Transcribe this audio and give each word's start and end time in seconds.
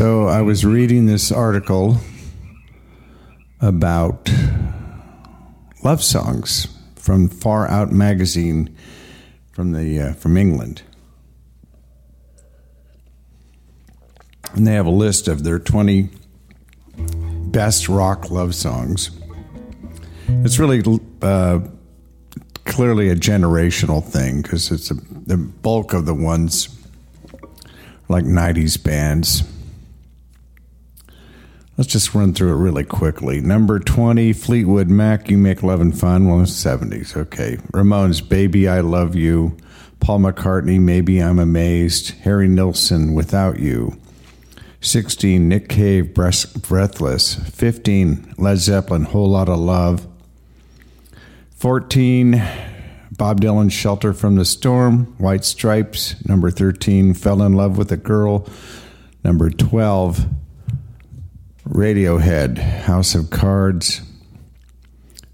So 0.00 0.28
I 0.28 0.40
was 0.40 0.64
reading 0.64 1.04
this 1.04 1.30
article 1.30 1.98
about 3.60 4.30
love 5.84 6.02
songs 6.02 6.68
from 6.96 7.28
Far 7.28 7.68
Out 7.68 7.92
magazine 7.92 8.74
from 9.52 9.72
the 9.72 10.00
uh, 10.00 10.12
from 10.14 10.38
England. 10.38 10.80
And 14.54 14.66
they 14.66 14.72
have 14.72 14.86
a 14.86 14.90
list 14.90 15.28
of 15.28 15.44
their 15.44 15.58
20 15.58 16.08
best 17.48 17.86
rock 17.86 18.30
love 18.30 18.54
songs. 18.54 19.10
It's 20.28 20.58
really 20.58 20.82
uh, 21.20 21.60
clearly 22.64 23.10
a 23.10 23.16
generational 23.16 24.02
thing 24.02 24.40
because 24.40 24.70
it's 24.70 24.90
a, 24.90 24.94
the 24.94 25.36
bulk 25.36 25.92
of 25.92 26.06
the 26.06 26.14
ones 26.14 26.74
like 28.08 28.24
90s 28.24 28.82
bands. 28.82 29.42
Let's 31.80 31.92
just 31.92 32.14
run 32.14 32.34
through 32.34 32.52
it 32.52 32.62
really 32.62 32.84
quickly. 32.84 33.40
Number 33.40 33.78
20, 33.78 34.34
Fleetwood 34.34 34.90
Mac, 34.90 35.30
You 35.30 35.38
Make 35.38 35.62
Loving 35.62 35.92
Fun. 35.92 36.28
Well, 36.28 36.42
it's 36.42 36.52
70s. 36.52 37.16
Okay. 37.16 37.56
Ramones, 37.72 38.20
Baby, 38.20 38.68
I 38.68 38.80
Love 38.80 39.16
You. 39.16 39.56
Paul 39.98 40.18
McCartney, 40.18 40.78
Maybe 40.78 41.22
I'm 41.22 41.38
Amazed. 41.38 42.10
Harry 42.20 42.48
Nilsson, 42.48 43.14
Without 43.14 43.60
You. 43.60 43.98
16, 44.82 45.48
Nick 45.48 45.70
Cave, 45.70 46.12
Breathless. 46.12 47.36
15, 47.36 48.34
Led 48.36 48.58
Zeppelin, 48.58 49.04
Whole 49.04 49.30
Lot 49.30 49.48
of 49.48 49.60
Love. 49.60 50.06
14, 51.56 52.46
Bob 53.12 53.40
Dylan, 53.40 53.72
Shelter 53.72 54.12
from 54.12 54.36
the 54.36 54.44
Storm. 54.44 55.14
White 55.16 55.46
Stripes. 55.46 56.22
Number 56.28 56.50
13, 56.50 57.14
Fell 57.14 57.40
in 57.40 57.54
Love 57.54 57.78
with 57.78 57.90
a 57.90 57.96
Girl. 57.96 58.46
Number 59.24 59.48
12, 59.48 60.26
Radiohead, 61.68 62.58
House 62.58 63.14
of 63.14 63.30
Cards. 63.30 64.02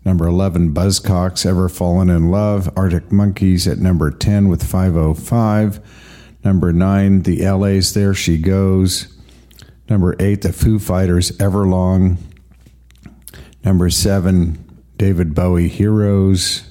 Number 0.05 0.27
11, 0.27 0.73
Buzzcocks, 0.73 1.45
Ever 1.45 1.69
Fallen 1.69 2.11
in 2.11 2.31
Love. 2.31 2.71
Arctic 2.77 3.11
Monkeys 3.11 3.67
at 3.67 3.79
number 3.79 4.11
10 4.11 4.49
with 4.49 4.63
505. 4.63 5.81
Number 6.45 6.73
9, 6.73 7.23
The 7.23 7.49
LA's 7.49 7.93
There 7.95 8.15
She 8.15 8.39
Goes. 8.39 9.13
Number 9.89 10.17
eight, 10.19 10.43
the 10.43 10.53
Foo 10.53 10.79
Fighters, 10.81 11.31
Everlong. 11.39 12.17
Number 13.65 13.89
seven, 13.89 14.83
David 14.97 15.35
Bowie, 15.35 15.69
Heroes. 15.69 16.63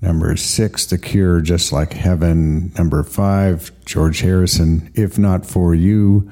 Number 0.00 0.36
six, 0.36 0.86
The 0.86 0.98
Cure, 0.98 1.40
Just 1.40 1.72
Like 1.72 1.94
Heaven. 1.94 2.72
Number 2.78 3.02
five, 3.02 3.72
George 3.84 4.20
Harrison, 4.20 4.90
If 4.94 5.18
Not 5.18 5.46
For 5.46 5.74
You. 5.74 6.30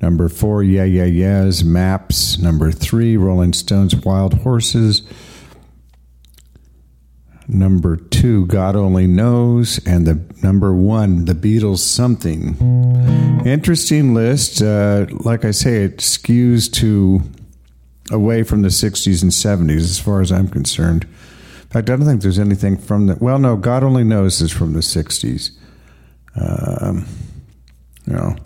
Number 0.00 0.28
four, 0.28 0.62
Yeah 0.62 0.84
Yeah 0.84 1.04
Yeahs, 1.04 1.64
Maps. 1.64 2.38
Number 2.38 2.70
three, 2.70 3.16
Rolling 3.16 3.52
Stones, 3.52 3.94
Wild 3.96 4.34
Horses. 4.34 5.02
Number 7.48 7.96
two, 7.96 8.46
God 8.46 8.76
Only 8.76 9.06
Knows. 9.06 9.78
And 9.86 10.06
the 10.06 10.20
number 10.42 10.74
one, 10.74 11.24
The 11.24 11.34
Beatles 11.34 11.78
Something. 11.78 12.56
Interesting 13.46 14.14
list. 14.14 14.60
Uh, 14.60 15.06
like 15.10 15.44
I 15.44 15.52
say, 15.52 15.84
it 15.84 15.98
skews 15.98 16.70
to 16.74 17.22
away 18.10 18.42
from 18.42 18.62
the 18.62 18.68
60s 18.68 19.22
and 19.22 19.32
70s 19.32 19.80
as 19.80 19.98
far 19.98 20.20
as 20.20 20.30
I'm 20.30 20.48
concerned. 20.48 21.04
In 21.04 21.68
fact, 21.68 21.90
I 21.90 21.96
don't 21.96 22.06
think 22.06 22.22
there's 22.22 22.38
anything 22.38 22.76
from 22.76 23.06
the. 23.06 23.16
Well, 23.20 23.38
no, 23.38 23.56
God 23.56 23.82
Only 23.82 24.04
Knows 24.04 24.40
is 24.40 24.52
from 24.52 24.72
the 24.72 24.80
60s. 24.80 25.50
Um, 26.36 27.06
you 28.06 28.12
know. 28.12 28.36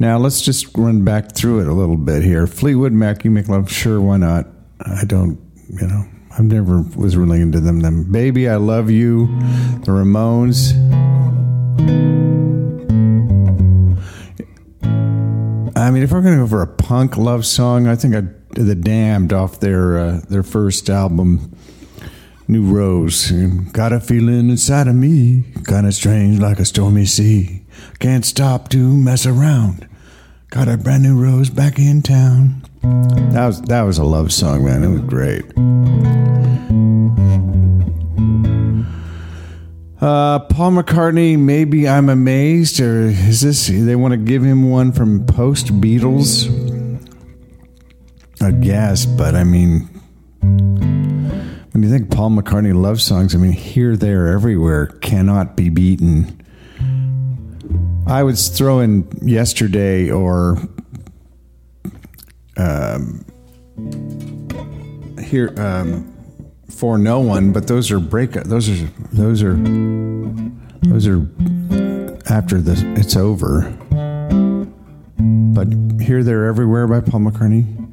Now, 0.00 0.16
let's 0.18 0.40
just 0.40 0.76
run 0.76 1.02
back 1.02 1.34
through 1.34 1.60
it 1.60 1.66
a 1.66 1.72
little 1.72 1.96
bit 1.96 2.22
here. 2.22 2.46
Fleetwood 2.46 2.92
Mac, 2.92 3.24
You 3.24 3.32
Make 3.32 3.48
Love, 3.48 3.70
sure, 3.70 4.00
why 4.00 4.16
not? 4.16 4.46
I 4.80 5.04
don't, 5.04 5.40
you 5.68 5.88
know, 5.88 6.04
I've 6.30 6.44
never 6.44 6.82
was 6.96 7.16
really 7.16 7.40
into 7.40 7.58
them. 7.58 7.80
Them 7.80 8.10
baby, 8.10 8.48
I 8.48 8.56
love 8.56 8.90
you. 8.90 9.26
The 9.84 9.90
Ramones. 9.90 10.72
I 15.76 15.90
mean, 15.90 16.02
if 16.04 16.12
we're 16.12 16.22
going 16.22 16.36
to 16.36 16.44
go 16.44 16.46
for 16.46 16.62
a 16.62 16.66
punk 16.66 17.16
love 17.16 17.44
song, 17.44 17.88
I 17.88 17.96
think 17.96 18.14
I 18.14 18.22
the 18.50 18.76
Damned 18.76 19.32
off 19.32 19.58
their 19.58 19.98
uh, 19.98 20.20
their 20.28 20.44
first 20.44 20.88
album, 20.88 21.56
New 22.46 22.64
Rose. 22.64 23.32
Got 23.72 23.92
a 23.92 23.98
feeling 23.98 24.48
inside 24.50 24.86
of 24.86 24.94
me, 24.94 25.44
kind 25.64 25.86
of 25.86 25.94
strange, 25.94 26.38
like 26.38 26.60
a 26.60 26.64
stormy 26.64 27.04
sea. 27.04 27.57
Can't 27.98 28.24
stop 28.24 28.68
to 28.68 28.96
mess 28.96 29.26
around. 29.26 29.88
Got 30.50 30.68
a 30.68 30.76
brand 30.76 31.02
new 31.02 31.20
rose 31.20 31.50
back 31.50 31.78
in 31.78 32.00
town. 32.00 32.62
That 33.32 33.46
was 33.46 33.60
that 33.62 33.82
was 33.82 33.98
a 33.98 34.04
love 34.04 34.32
song, 34.32 34.64
man. 34.64 34.84
It 34.84 34.88
was 34.88 35.00
great. 35.00 35.44
Uh, 40.00 40.38
Paul 40.38 40.72
McCartney, 40.72 41.36
maybe 41.36 41.88
I'm 41.88 42.08
amazed, 42.08 42.78
or 42.80 43.06
is 43.06 43.40
this 43.40 43.66
they 43.66 43.96
want 43.96 44.12
to 44.12 44.16
give 44.16 44.44
him 44.44 44.70
one 44.70 44.92
from 44.92 45.26
post 45.26 45.66
Beatles? 45.80 46.46
I 48.40 48.52
guess, 48.52 49.06
but 49.06 49.34
I 49.34 49.42
mean, 49.42 49.80
when 50.40 51.82
you 51.82 51.90
think 51.90 52.12
Paul 52.12 52.30
McCartney 52.30 52.80
love 52.80 53.02
songs, 53.02 53.34
I 53.34 53.38
mean, 53.38 53.50
here, 53.50 53.96
there, 53.96 54.28
everywhere 54.28 54.86
cannot 54.86 55.56
be 55.56 55.68
beaten. 55.68 56.40
I 58.08 58.22
was 58.22 58.48
throw 58.48 58.80
in 58.80 59.06
yesterday 59.20 60.10
or 60.10 60.56
um, 62.56 63.24
here 65.22 65.52
um, 65.58 66.14
for 66.70 66.96
no 66.96 67.20
one, 67.20 67.52
but 67.52 67.66
those 67.66 67.90
are 67.90 68.00
break. 68.00 68.32
Those 68.32 68.68
are 68.70 68.86
those 69.12 69.42
are 69.42 69.54
those 70.82 71.06
are 71.06 71.28
after 72.32 72.62
the 72.62 72.82
it's 72.96 73.14
over. 73.14 73.70
But 75.18 75.68
here, 76.00 76.24
there, 76.24 76.46
everywhere 76.46 76.86
by 76.86 77.00
Paul 77.00 77.20
McCartney, 77.20 77.92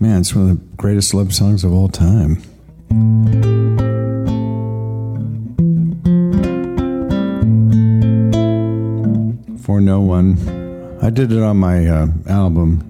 man, 0.00 0.22
it's 0.22 0.34
one 0.34 0.50
of 0.50 0.58
the 0.58 0.76
greatest 0.76 1.14
love 1.14 1.32
songs 1.32 1.62
of 1.62 1.72
all 1.72 1.88
time. 1.88 2.42
No 9.84 10.00
one, 10.00 10.98
I 11.02 11.10
did 11.10 11.32
it 11.32 11.42
on 11.42 11.56
my 11.56 11.86
uh, 11.86 12.06
album 12.28 12.88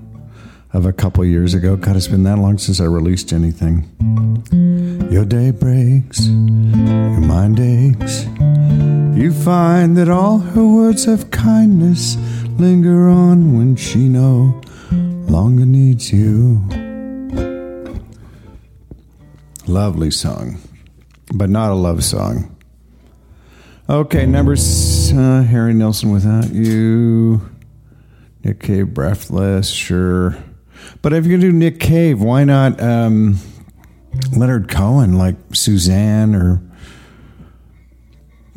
of 0.73 0.87
a 0.87 0.93
couple 0.93 1.25
years 1.25 1.55
ago. 1.55 1.77
God, 1.77 1.97
it's 1.97 2.07
been 2.07 2.23
that 2.25 2.39
long 2.39 2.59
since 2.59 2.81
I 2.81 2.85
released 2.85 3.33
anything. 3.33 3.89
Your 5.11 5.25
day 5.25 5.51
breaks, 5.51 6.27
your 6.27 7.21
mind 7.21 7.59
aches. 7.61 8.25
You 9.19 9.33
find 9.33 9.97
that 9.97 10.09
all 10.09 10.39
her 10.39 10.65
words 10.65 11.07
of 11.07 11.31
kindness 11.31 12.17
linger 12.59 13.09
on 13.09 13.57
when 13.57 13.77
she 13.77 14.09
no 14.09 14.61
longer 15.29 15.67
needs 15.67 16.13
you. 16.13 16.61
Lovely 19.67 20.11
song, 20.11 20.59
but 21.33 21.49
not 21.49 21.71
a 21.71 21.75
love 21.75 22.05
song. 22.05 22.55
Okay, 23.89 24.27
number 24.27 24.53
uh, 24.53 25.43
Harry 25.43 25.75
Nilsson 25.75 26.13
without 26.13 26.53
you. 26.53 27.51
Nick 28.45 28.61
Cave, 28.61 28.95
Breathless, 28.95 29.71
sure. 29.71 30.37
But 31.01 31.13
if 31.13 31.25
to 31.25 31.39
do 31.39 31.53
Nick 31.53 31.81
Cave, 31.81 32.21
why 32.21 32.45
not 32.45 32.81
um, 32.81 33.39
Leonard 34.37 34.69
Cohen, 34.69 35.19
like 35.19 35.35
Suzanne 35.53 36.35
or 36.35 36.63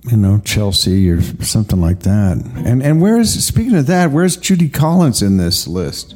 you 0.09 0.17
know 0.17 0.39
Chelsea 0.45 1.09
or 1.09 1.21
something 1.43 1.81
like 1.81 2.01
that? 2.01 2.37
And 2.65 2.83
and 2.83 3.01
where's 3.01 3.31
speaking 3.43 3.75
of 3.75 3.87
that, 3.87 4.11
where's 4.11 4.37
Judy 4.37 4.69
Collins 4.69 5.23
in 5.23 5.37
this 5.37 5.67
list? 5.67 6.15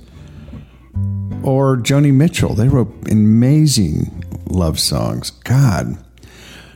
Or 1.41 1.77
Joni 1.77 2.13
Mitchell? 2.13 2.53
They 2.53 2.67
wrote 2.67 2.93
amazing 3.09 4.23
love 4.45 4.79
songs. 4.79 5.31
God, 5.31 5.97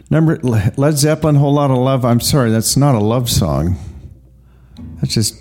number 0.10 0.38
Led 0.38 0.98
Zeppelin, 0.98 1.36
whole 1.36 1.54
lot 1.54 1.72
of 1.72 1.78
love. 1.78 2.06
I'm 2.06 2.20
sorry, 2.20 2.52
that's 2.52 2.78
not 2.78 2.96
a 2.96 3.00
love 3.00 3.30
song. 3.30 3.78
That's 4.96 5.14
just 5.14 5.36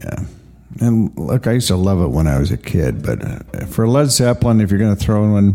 yeah. 0.00 0.24
And 0.80 1.16
look, 1.16 1.46
I 1.46 1.52
used 1.52 1.68
to 1.68 1.76
love 1.76 2.00
it 2.00 2.08
when 2.08 2.26
I 2.26 2.38
was 2.38 2.50
a 2.50 2.56
kid, 2.56 3.02
but 3.02 3.24
uh, 3.24 3.66
for 3.66 3.86
Led 3.86 4.10
Zeppelin, 4.10 4.60
if 4.60 4.70
you're 4.70 4.78
going 4.80 4.94
to 4.94 5.00
throw 5.00 5.24
in 5.24 5.32
one, 5.32 5.54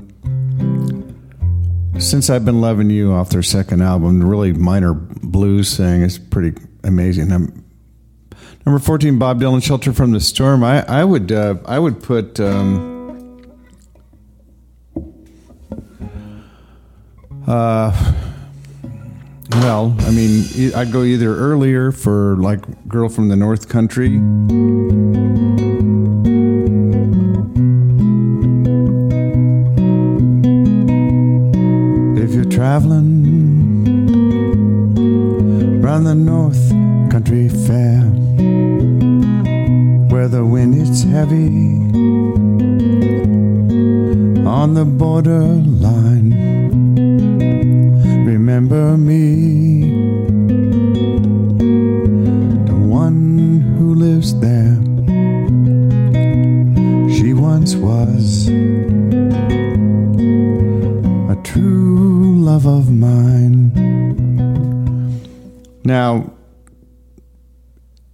since 2.00 2.30
I've 2.30 2.46
been 2.46 2.62
loving 2.62 2.90
you 2.90 3.12
off 3.12 3.30
their 3.30 3.44
second 3.44 3.82
album, 3.82 4.20
the 4.20 4.26
really 4.26 4.54
minor 4.54 4.94
blues 4.94 5.76
thing 5.76 6.02
is 6.04 6.18
pretty 6.18 6.60
amazing. 6.84 7.32
I'm, 7.32 7.66
number 8.66 8.80
fourteen, 8.80 9.20
Bob 9.20 9.42
Dylan, 9.42 9.62
"Shelter 9.62 9.92
from 9.92 10.12
the 10.12 10.20
Storm." 10.20 10.64
I, 10.64 10.86
I 10.88 11.04
would 11.04 11.32
uh, 11.32 11.56
I 11.66 11.80
would 11.80 12.02
put. 12.02 12.40
Um, 12.40 12.89
uh, 17.50 17.92
Well, 19.52 19.96
I 20.02 20.12
mean, 20.12 20.46
I'd 20.76 20.92
go 20.92 21.04
either 21.04 21.36
earlier 21.36 21.92
for 21.92 22.36
like 22.38 22.88
Girl 22.88 23.10
from 23.10 23.30
the 23.30 23.36
North 23.36 23.68
Country. 23.68 24.20
If 32.22 32.34
you're 32.36 32.46
traveling 32.46 33.10
round 35.82 36.06
the 36.06 36.16
North 36.16 36.70
Country 37.12 37.50
Fair, 37.50 38.02
where 40.12 40.28
the 40.28 40.46
wind 40.46 40.76
is 40.76 41.04
heavy 41.04 41.80
on 44.46 44.76
the 44.76 44.86
borderline 44.86 46.59
remember 48.50 48.98
me, 48.98 49.82
the 52.66 52.74
one 52.74 53.62
who 53.78 53.94
lives 53.94 54.34
there. 54.40 54.74
She 57.14 57.34
once 57.36 57.76
was 57.76 58.48
a 61.30 61.38
true 61.44 62.40
love 62.40 62.66
of 62.66 62.90
mine. 62.92 63.72
Now, 65.84 66.34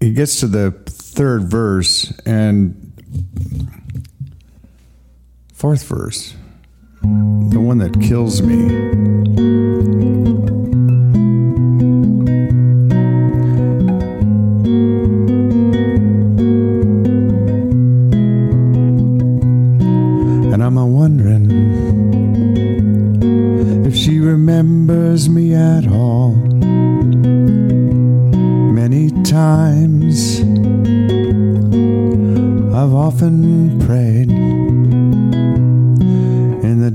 he 0.01 0.11
gets 0.11 0.41
to 0.41 0.47
the 0.47 0.71
third 0.85 1.43
verse 1.49 2.11
and 2.25 2.91
fourth 5.53 5.87
verse, 5.87 6.35
the 7.01 7.61
one 7.61 7.77
that 7.77 8.01
kills 8.01 8.41
me. 8.41 9.14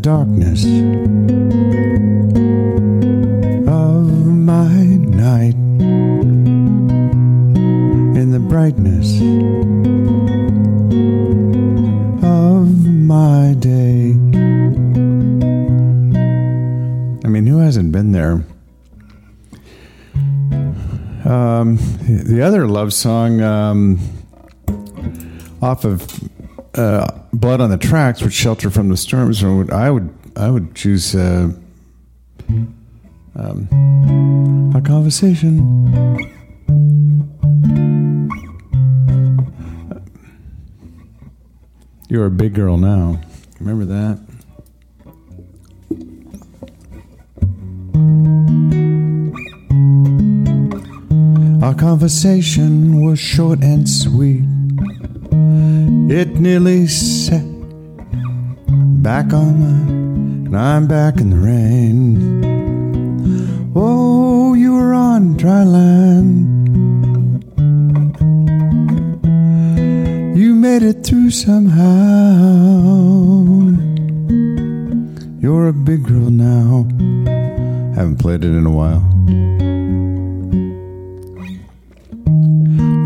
Darkness 0.01 0.65
of 3.69 4.27
my 4.27 4.73
night, 4.73 5.55
in 8.17 8.31
the 8.31 8.41
brightness 8.41 9.21
of 12.25 12.87
my 12.87 13.55
day. 13.59 14.13
I 17.23 17.29
mean, 17.29 17.47
who 17.47 17.59
hasn't 17.59 17.93
been 17.93 18.13
there? 18.13 18.43
Um, 21.27 21.77
the 22.09 22.41
other 22.43 22.67
love 22.67 22.95
song 22.95 23.43
um, 23.43 24.01
off 25.61 25.85
of 25.85 26.07
uh, 26.75 27.07
"Blood 27.33 27.61
on 27.61 27.71
the 27.71 27.79
Tracks," 27.79 28.23
which 28.23 28.33
"Shelter 28.33 28.71
from 28.71 28.89
the 28.89 28.97
Storms," 28.97 29.43
or 29.43 29.57
would- 29.57 29.71
I 29.73 29.91
would 29.91 30.11
I 30.37 30.51
would 30.51 30.75
choose 30.75 31.15
uh, 31.15 31.51
um, 33.35 34.73
a 34.75 34.81
conversation. 34.81 36.29
You're 42.09 42.27
a 42.27 42.31
big 42.31 42.55
girl 42.55 42.77
now. 42.77 43.21
Remember 43.61 43.85
that? 43.87 44.19
Our 51.63 51.75
conversation 51.75 53.05
was 53.05 53.19
short 53.19 53.63
and 53.63 53.89
sweet. 53.89 54.45
It 56.11 56.41
nearly 56.41 56.87
set 56.87 57.45
back 59.03 59.33
on 59.33 59.61
my, 59.61 59.81
and 60.47 60.57
I'm 60.57 60.87
back 60.87 61.21
in 61.21 61.31
the 61.31 61.39
rain. 61.39 62.41
Oh, 63.75 64.55
you 64.55 64.75
were 64.75 64.93
on 64.93 65.37
dry 65.37 65.65
land. 65.65 66.47
You 70.37 70.55
made 70.55 70.83
it 70.83 71.05
through 71.05 71.31
somehow. 71.31 71.87
You're 75.41 75.69
a 75.69 75.73
big 75.73 76.05
girl 76.05 76.31
now. 76.31 76.87
Haven't 77.95 78.19
played 78.19 78.45
it 78.45 78.51
in 78.51 78.67
a 78.67 78.71
while. 78.71 79.10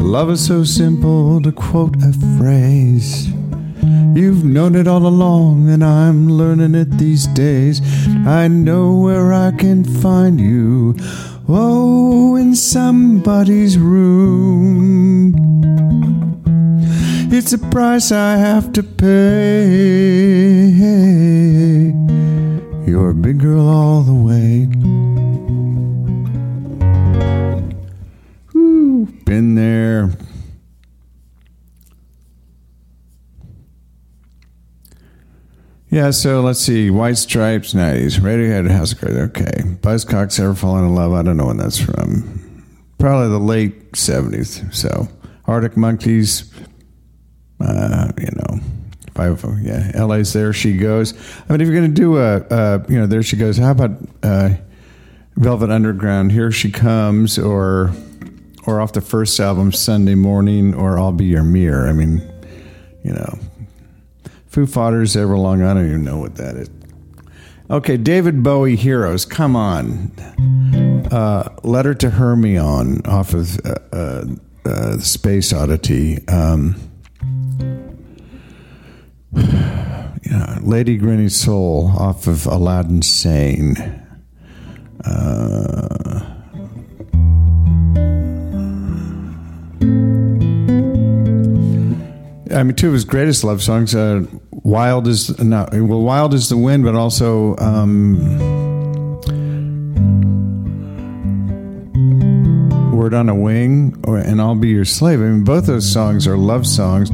Love 0.04 0.30
is 0.30 0.46
so 0.46 0.62
simple 0.64 1.40
to 1.40 1.50
quote 1.50 1.96
a 2.04 2.12
phrase. 2.36 3.26
You've 4.14 4.44
known 4.44 4.76
it 4.76 4.86
all 4.86 5.06
along, 5.06 5.70
and 5.70 5.82
I'm 5.82 6.28
learning 6.28 6.74
it 6.74 6.98
these 6.98 7.26
days. 7.28 7.80
I 8.26 8.46
know 8.46 8.94
where 8.96 9.32
I 9.32 9.50
can 9.52 9.82
find 9.82 10.38
you. 10.38 10.94
Oh, 11.48 12.36
in 12.36 12.54
somebody's 12.54 13.78
room. 13.78 15.34
It's 17.32 17.54
a 17.54 17.58
price 17.58 18.12
I 18.12 18.36
have 18.36 18.72
to 18.74 18.82
pay. 18.82 20.68
You're 22.86 23.10
a 23.10 23.14
big 23.14 23.40
girl 23.40 23.66
all 23.66 24.02
the 24.02 24.12
way. 24.12 24.68
Been 29.24 29.54
there. 29.54 30.10
Yeah, 35.90 36.10
so 36.10 36.40
let's 36.40 36.58
see. 36.58 36.90
White 36.90 37.18
Stripes, 37.18 37.72
90s. 37.72 38.18
Radiohead, 38.18 38.68
House 38.68 38.92
of 38.92 39.00
Cards. 39.00 39.16
Okay. 39.16 39.62
Buzzcocks, 39.80 40.40
Ever 40.40 40.54
Fallen 40.54 40.84
in 40.84 40.94
Love. 40.94 41.12
I 41.12 41.22
don't 41.22 41.36
know 41.36 41.46
when 41.46 41.56
that's 41.56 41.78
from. 41.78 42.72
Probably 42.98 43.28
the 43.28 43.38
late 43.38 43.92
70s. 43.92 44.74
So, 44.74 45.08
Arctic 45.46 45.76
Monkeys, 45.76 46.52
uh, 47.60 48.10
you 48.18 48.30
know, 48.34 48.60
five, 49.14 49.44
yeah, 49.62 49.92
LA's 50.04 50.32
There 50.32 50.52
She 50.52 50.76
Goes. 50.76 51.14
I 51.48 51.52
mean, 51.52 51.60
if 51.60 51.68
you're 51.68 51.76
going 51.76 51.94
to 51.94 52.00
do 52.00 52.18
a, 52.18 52.38
uh, 52.38 52.84
you 52.88 52.98
know, 52.98 53.06
There 53.06 53.22
She 53.22 53.36
Goes, 53.36 53.56
how 53.56 53.70
about 53.70 53.92
uh, 54.24 54.50
Velvet 55.36 55.70
Underground, 55.70 56.32
Here 56.32 56.50
She 56.50 56.72
Comes, 56.72 57.38
or 57.38 57.92
or 58.66 58.80
off 58.80 58.92
the 58.92 59.00
first 59.00 59.38
album, 59.40 59.72
Sunday 59.72 60.14
Morning, 60.14 60.74
or 60.74 60.98
I'll 60.98 61.12
Be 61.12 61.26
Your 61.26 61.42
Mirror? 61.42 61.88
I 61.88 61.92
mean, 61.92 62.22
you 63.02 63.12
know, 63.12 63.38
Foo 64.46 64.66
Fighters, 64.66 65.16
Everlong, 65.16 65.64
I 65.64 65.74
don't 65.74 65.86
even 65.86 66.04
know 66.04 66.18
what 66.18 66.36
that 66.36 66.56
is. 66.56 66.70
Okay, 67.70 67.96
David 67.96 68.42
Bowie, 68.42 68.76
Heroes, 68.76 69.24
come 69.24 69.56
on. 69.56 70.12
Uh, 71.10 71.48
Letter 71.62 71.94
to 71.94 72.10
Hermione 72.10 73.00
off 73.06 73.32
of 73.32 73.58
uh, 73.64 73.74
uh, 73.92 74.24
uh, 74.66 74.98
Space 74.98 75.52
Oddity. 75.52 76.26
Um, 76.28 76.76
yeah, 79.32 80.58
Lady 80.62 80.96
Grinning 80.96 81.30
Soul 81.30 81.92
off 81.98 82.26
of 82.26 82.46
Aladdin 82.46 83.02
Sane. 83.02 83.76
Uh, 85.04 86.03
I 92.54 92.62
mean, 92.62 92.76
two 92.76 92.86
of 92.86 92.92
his 92.92 93.04
greatest 93.04 93.42
love 93.42 93.62
songs. 93.62 93.94
Uh, 93.94 94.26
"Wild 94.50 95.08
is 95.08 95.36
not 95.40 95.72
well, 95.72 96.00
"Wild 96.02 96.32
is 96.34 96.48
the 96.48 96.56
Wind," 96.56 96.84
but 96.84 96.94
also 96.94 97.56
um, 97.56 98.16
"Word 102.92 103.12
on 103.12 103.28
a 103.28 103.34
Wing" 103.34 103.96
or, 104.04 104.18
and 104.18 104.40
"I'll 104.40 104.54
Be 104.54 104.68
Your 104.68 104.84
Slave." 104.84 105.20
I 105.20 105.24
mean, 105.24 105.42
both 105.42 105.66
those 105.66 105.90
songs 105.90 106.28
are 106.28 106.36
love 106.36 106.64
songs. 106.66 107.10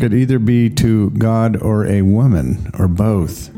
Could 0.00 0.14
either 0.14 0.38
be 0.38 0.70
to 0.70 1.10
God 1.10 1.60
or 1.60 1.84
a 1.84 2.00
woman, 2.02 2.70
or 2.78 2.88
both. 2.88 3.50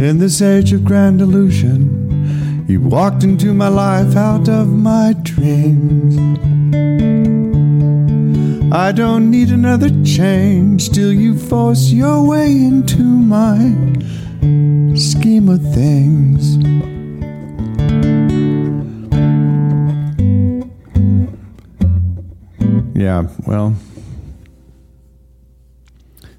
In 0.00 0.18
this 0.18 0.40
age 0.40 0.72
of 0.72 0.84
grand 0.84 1.20
illusion, 1.20 1.93
you 2.66 2.80
walked 2.80 3.22
into 3.22 3.52
my 3.52 3.68
life 3.68 4.16
out 4.16 4.48
of 4.48 4.68
my 4.68 5.14
dreams. 5.22 6.16
I 8.72 8.90
don't 8.90 9.30
need 9.30 9.50
another 9.50 9.90
change 10.04 10.90
till 10.90 11.12
you 11.12 11.38
force 11.38 11.90
your 11.90 12.26
way 12.26 12.50
into 12.50 13.02
my 13.02 13.58
scheme 14.96 15.48
of 15.48 15.62
things. 15.74 16.56
Yeah, 22.96 23.28
well, 23.46 23.76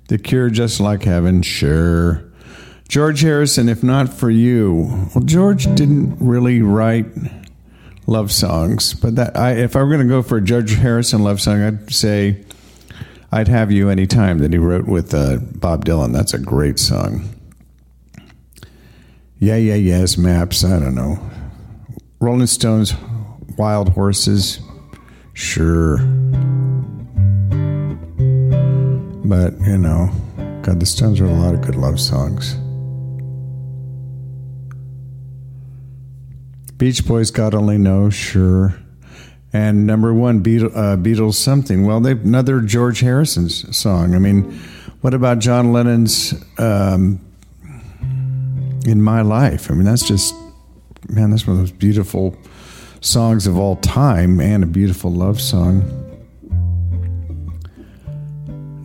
The 0.07 0.17
Cure, 0.17 0.49
just 0.49 0.79
like 0.79 1.03
heaven, 1.03 1.41
sure. 1.41 2.23
George 2.87 3.21
Harrison, 3.21 3.67
if 3.67 3.83
not 3.83 4.09
for 4.13 4.29
you. 4.29 5.09
Well, 5.13 5.23
George 5.23 5.65
didn't 5.75 6.17
really 6.19 6.61
write 6.61 7.07
love 8.07 8.31
songs, 8.31 8.93
but 8.93 9.15
that 9.15 9.35
I, 9.35 9.53
if 9.53 9.75
I 9.75 9.81
were 9.81 9.89
going 9.89 10.07
to 10.07 10.07
go 10.07 10.21
for 10.21 10.37
a 10.37 10.41
George 10.41 10.75
Harrison 10.75 11.23
love 11.23 11.41
song, 11.41 11.61
I'd 11.61 11.91
say 11.91 12.43
"I'd 13.31 13.47
Have 13.47 13.71
You 13.71 13.89
Anytime" 13.89 14.39
that 14.39 14.53
he 14.53 14.59
wrote 14.59 14.85
with 14.85 15.13
uh, 15.13 15.37
Bob 15.37 15.85
Dylan. 15.85 16.13
That's 16.13 16.33
a 16.33 16.39
great 16.39 16.79
song. 16.79 17.27
Yeah 19.39 19.57
Yeah 19.57 19.75
Yeahs, 19.75 20.17
maps. 20.17 20.63
I 20.63 20.79
don't 20.79 20.95
know. 20.95 21.19
Rolling 22.19 22.47
Stones, 22.47 22.93
Wild 23.57 23.89
Horses, 23.89 24.59
sure. 25.33 25.97
But 29.27 29.59
you 29.61 29.77
know, 29.79 30.11
God, 30.61 30.79
the 30.79 30.85
Stones 30.85 31.19
wrote 31.19 31.31
a 31.31 31.33
lot 31.33 31.55
of 31.55 31.61
good 31.61 31.75
love 31.75 31.99
songs. 31.99 32.57
Beach 36.77 37.05
Boys, 37.05 37.31
God 37.31 37.53
Only 37.53 37.77
Knows, 37.77 38.13
sure. 38.13 38.75
And 39.53 39.87
number 39.87 40.13
one, 40.13 40.43
Beatles, 40.43 40.75
uh, 40.75 40.97
Beatles 40.97 41.35
something. 41.35 41.85
Well, 41.85 42.01
they 42.01 42.11
another 42.11 42.59
George 42.59 42.99
Harrison's 42.99 43.75
song. 43.75 44.13
I 44.13 44.19
mean, 44.19 44.43
what 44.99 45.13
about 45.13 45.39
John 45.39 45.71
Lennon's 45.71 46.33
um, 46.57 47.21
"In 48.85 49.01
My 49.01 49.21
Life"? 49.21 49.71
I 49.71 49.75
mean, 49.75 49.85
that's 49.85 50.05
just 50.05 50.35
man, 51.07 51.29
that's 51.29 51.47
one 51.47 51.55
of 51.55 51.61
those 51.61 51.71
beautiful 51.71 52.35
songs 52.99 53.47
of 53.47 53.57
all 53.57 53.77
time, 53.77 54.41
and 54.41 54.61
a 54.63 54.67
beautiful 54.67 55.11
love 55.11 55.39
song. 55.39 55.83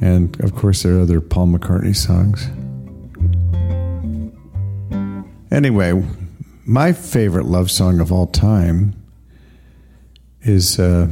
And 0.00 0.40
of 0.40 0.54
course, 0.54 0.85
there 0.85 0.97
are 0.97 1.00
other 1.00 1.20
Paul 1.20 1.49
McCartney 1.49 1.97
songs. 1.97 2.49
Anyway, 5.50 6.00
my 6.71 6.93
favorite 6.93 7.47
love 7.47 7.69
song 7.69 7.99
of 7.99 8.12
all 8.12 8.29
time 8.29 8.95
is 10.43 10.79
uh, 10.79 11.09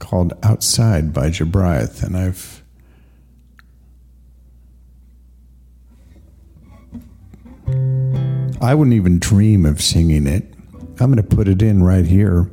called 0.00 0.32
Outside 0.42 1.12
by 1.12 1.28
Jobriath. 1.28 2.02
And 2.02 2.16
I've. 2.16 2.64
I 8.60 8.74
wouldn't 8.74 8.96
even 8.96 9.20
dream 9.20 9.64
of 9.64 9.80
singing 9.80 10.26
it. 10.26 10.52
I'm 10.98 11.12
going 11.12 11.16
to 11.16 11.22
put 11.22 11.46
it 11.46 11.62
in 11.62 11.84
right 11.84 12.04
here. 12.04 12.50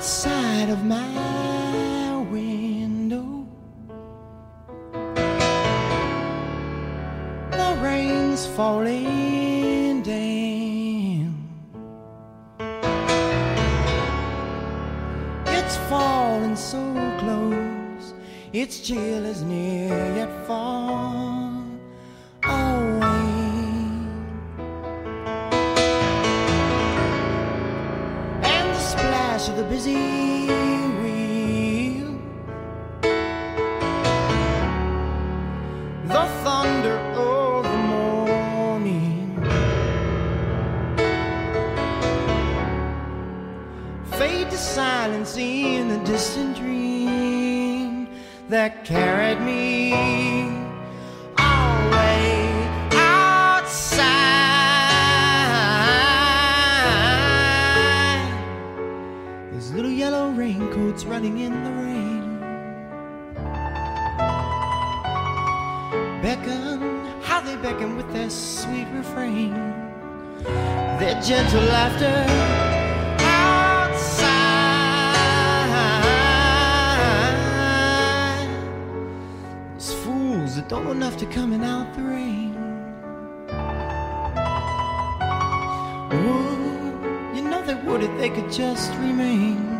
Outside 0.00 0.70
of 0.70 0.82
my 0.82 2.16
window. 2.30 3.46
The 7.50 7.78
rain's 7.82 8.46
falling 8.46 10.02
down. 10.02 11.34
It's 15.48 15.76
falling 15.90 16.56
so 16.56 16.80
close, 17.18 18.14
its 18.54 18.80
chill 18.80 19.26
is 19.26 19.42
near 19.42 20.09
their 68.12 68.30
sweet 68.30 68.86
refrain. 68.92 69.52
Their 70.98 71.20
gentle 71.22 71.62
laughter 71.62 72.24
outside. 73.20 74.40
Those 79.74 79.94
fools 80.02 80.56
that 80.56 80.68
don't 80.68 80.84
know 80.84 80.90
enough 80.92 81.16
to 81.18 81.26
come 81.26 81.50
coming 81.52 81.64
out 81.64 81.94
the 81.94 82.02
rain. 82.02 82.54
Would, 86.10 87.36
you 87.36 87.42
know 87.48 87.62
they 87.64 87.76
would 87.86 88.02
if 88.02 88.18
they 88.18 88.30
could 88.30 88.50
just 88.52 88.92
remain. 88.94 89.79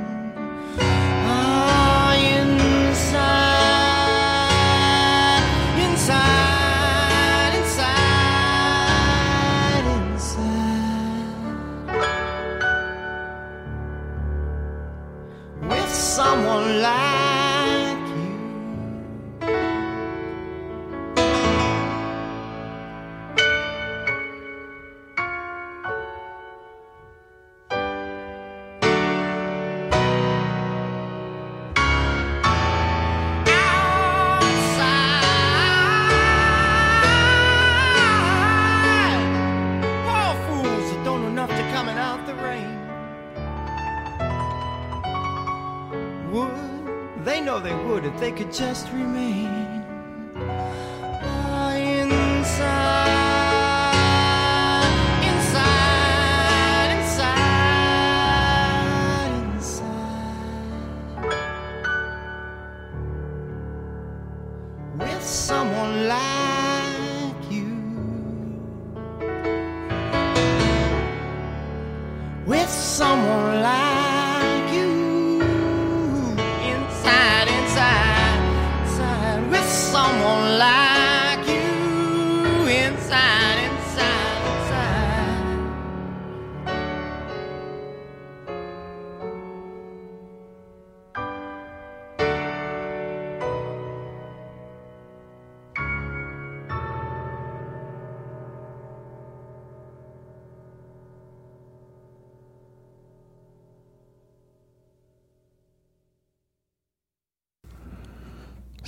Could 48.41 48.55
just 48.55 48.91
remain? 48.93 49.60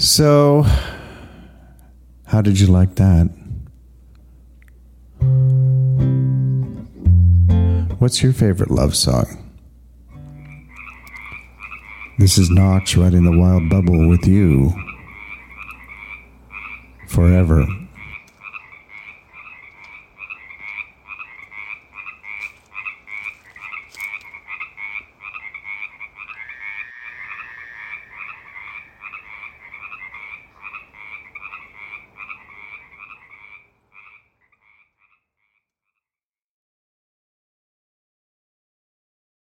So, 0.02 0.66
how 2.26 2.42
did 2.42 2.58
you 2.58 2.66
like 2.66 2.96
that? 2.96 3.26
What's 8.00 8.20
your 8.20 8.32
favorite 8.32 8.72
love 8.72 8.96
song? 8.96 9.54
This 12.18 12.36
is 12.36 12.50
Knox 12.50 12.96
riding 12.96 13.22
the 13.22 13.38
wild 13.38 13.70
bubble 13.70 14.08
with 14.08 14.26
you 14.26 14.74
forever. 17.06 17.64